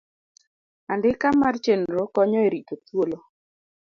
[0.93, 3.17] Andika mar Chenro konyo e rito thuolo.